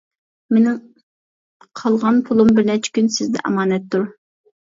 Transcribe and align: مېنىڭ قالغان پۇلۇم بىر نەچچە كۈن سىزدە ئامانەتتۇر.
مېنىڭ 0.53 0.77
قالغان 1.81 2.17
پۇلۇم 2.29 2.51
بىر 2.59 2.67
نەچچە 2.71 2.93
كۈن 2.97 3.13
سىزدە 3.17 3.43
ئامانەتتۇر. 3.51 4.09